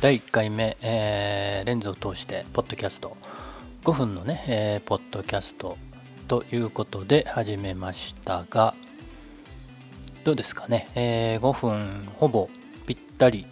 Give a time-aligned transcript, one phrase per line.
[0.00, 3.16] 第1回目、えーレンズを通してポッドキャスト。
[3.84, 5.78] 5分のね、えーポッドキャスト
[6.26, 8.74] ということで始めましたが
[10.24, 12.50] どうですかね、えー5分ほぼ
[12.84, 13.46] ぴったり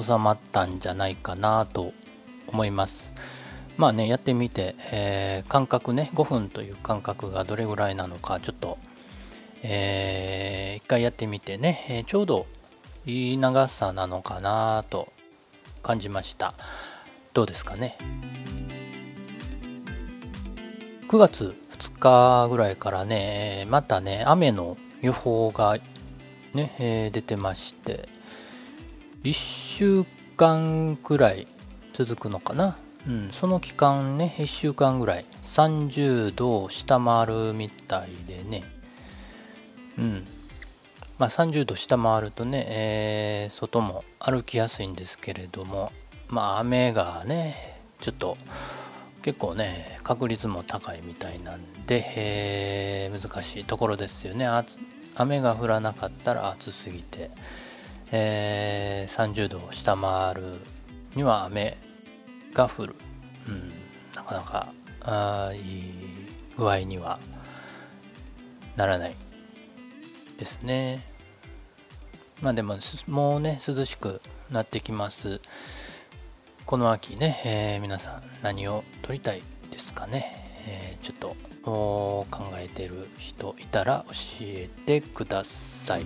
[0.00, 1.92] 収まったんじゃないかなと
[2.46, 3.12] 思います。
[3.76, 8.78] まあねやってみて、えー間隔ね5分という間隔がどれぐらいなのかちょっと
[9.62, 12.46] えー一回やってみてね、えーちょうど
[13.06, 15.12] いい長さなのかなと
[15.82, 16.54] 感じました。
[17.34, 17.96] どうですかね
[21.08, 25.76] ？9月2日ぐらいからねまたね雨の予報が
[26.54, 28.08] ね、えー出てまして
[29.24, 30.04] 1週
[30.36, 31.46] 間くらい
[31.92, 35.24] 続くのかな、うん、その期間ね1週間ぐらい。
[35.48, 38.62] 30度を下回るみたいでね。
[39.98, 40.26] うん。
[41.18, 45.90] まあ30度下回るとね、えー外も歩きやすいんですけれども
[46.28, 48.36] まあ雨がねちょっと
[49.22, 54.46] 結構ね確率も高いみたいなんで、えー難しいところですよね。
[55.16, 57.30] 雨が降らなかったら暑すぎて、
[58.12, 60.42] えー30度を下回る
[61.16, 61.76] には雨
[62.54, 62.94] が降る、
[63.48, 63.72] うん、
[64.14, 65.92] なかなかあいい
[66.56, 67.18] 具合には
[68.76, 69.14] ならない。
[70.38, 71.04] ですね。
[72.40, 75.40] まあでももうね涼しくなってきます。
[76.64, 86.02] この秋ね、えー皆さん何を撮りたいですかね、えーちょっと考えてる人いたら教えてください。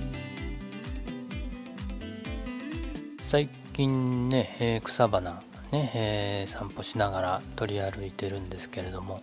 [3.28, 9.22] 最近ね、えー草花ね、えー散歩しながら取り歩いてるんですけれども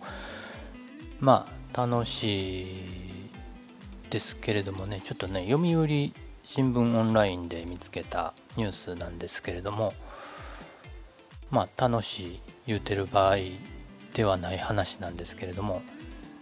[1.20, 3.09] まあ楽しい
[4.10, 5.86] ですけれどもねちょっとね読売
[6.42, 9.94] 新聞オンラインで見つけたニュースなんですけれども
[11.50, 13.36] まあ楽しい言うてる場合
[14.14, 15.82] ではない話なんですけれども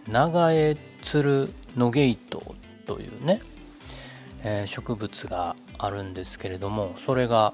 [0.07, 2.55] 長江ツルノゲイト
[2.87, 3.41] というね、
[4.43, 7.53] えー植物があるんですけれどもそれが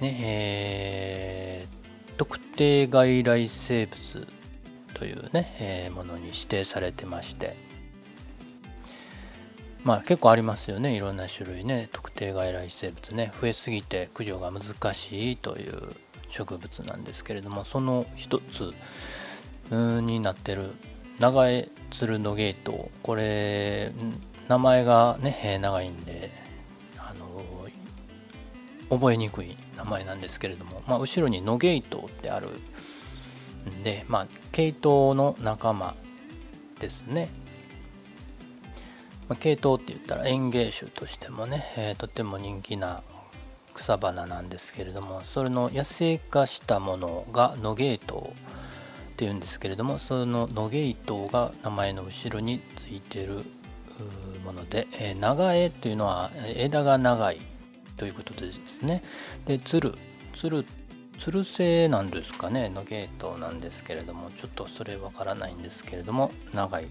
[0.00, 1.80] ね、えー
[2.18, 4.28] 特定外来生物
[4.92, 7.69] というね、えーものに指定されてまして
[9.84, 10.94] まあ結構ありますよね。
[10.94, 11.88] いろんな種類ね。
[11.92, 13.32] 特定外来生物ね。
[13.40, 15.74] 増えすぎて駆除が難しいという
[16.30, 18.72] 植物なんですけれどもその一つ
[19.70, 20.70] になってる
[21.18, 23.92] 長江ツルノゲイトこれ
[24.48, 26.30] 名前がね長いんで
[26.96, 27.44] あの
[28.88, 32.48] 覚えにくい名前なんですけれども、まあ、後ろにノゲイトってある
[33.68, 35.94] んで、まあ、ケイトウの仲間
[36.80, 37.28] ですね。
[39.30, 43.04] まあ、ケイトウって言ったら園芸種としてもね、えーとても人気な
[43.74, 48.32] 草花なんですけれどもそれの野生化したものがノゲイトウっ
[49.16, 53.44] ていうんですけれどもそのノゲイトウが名前の後ろについてる
[54.44, 57.40] もので、えー長江というのは枝が長い
[57.96, 59.04] ということでですね。
[59.46, 59.94] でつる
[60.34, 60.64] つる
[61.20, 66.88] つる性なんですかねノゲイトウなんですけれどもちょっとそれわからないんですけれども長い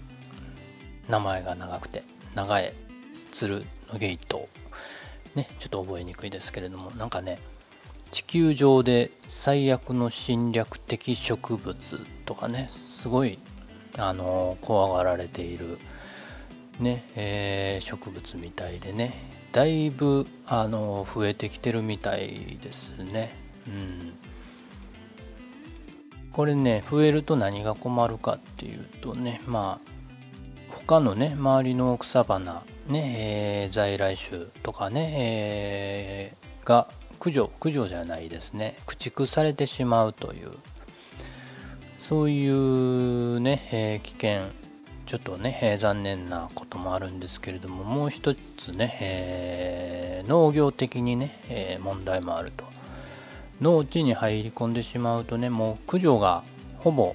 [1.10, 2.09] 名前が長くて。
[2.34, 2.72] 長江
[3.32, 4.48] つるノゲイト
[5.34, 7.38] ねちょっと覚えにくいですけれどもなんかね
[8.10, 11.76] 地球上で最悪の侵略的植物
[12.24, 12.68] とかね
[13.00, 13.38] すごい
[13.98, 15.78] あの怖がられている
[16.80, 19.12] ね、えー植物みたいでね
[19.52, 23.32] だいぶあの増えてきてるみたいですね。
[23.66, 24.12] うん。
[26.32, 29.99] これね増えると何が困るかっていうとねまあ
[30.86, 33.14] 他のね周りの草花ね、
[33.64, 38.76] えー在来種とかね、えーが駆除駆除じゃないですね。
[38.86, 40.50] 駆逐されてしまうという
[41.98, 44.40] そういうね、えー危険
[45.06, 52.64] ちょっとね、えー残念なこともあるんですけれどももう一つね、えー農業的にね、えー問題もあると。
[53.60, 56.42] 農地に入り込んでしまうとねもう駆除が
[56.78, 57.14] ほぼ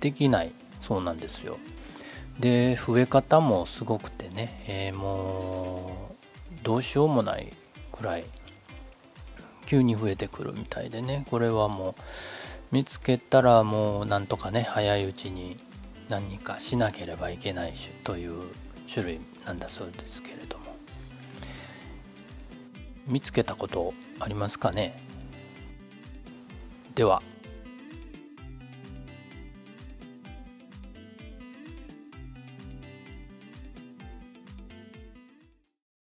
[0.00, 0.50] できない
[0.82, 1.58] そうなんですよ。
[2.40, 7.52] で増え方もすごくてね、えーもうどうしようもない
[7.92, 8.24] くらい
[9.66, 11.94] 急に増えてくるみたいでねこれはもう
[12.72, 15.56] 見つけたらもうなんとかね早いうちに
[16.08, 18.48] 何かしなければいけない種という
[18.92, 20.64] 種類なんだそうですけれども。
[23.06, 25.00] 見つけたことありますかね？
[26.96, 27.22] では。